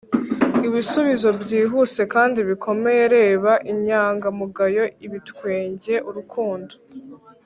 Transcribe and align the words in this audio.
ibisubizo 0.67 1.29
byihuse 1.41 2.01
kandi 2.13 2.39
bikomeye, 2.49 3.03
reba 3.15 3.51
inyangamugayo, 3.71 4.83
ibitwenge, 5.05 5.93
urukundo,- 6.09 6.73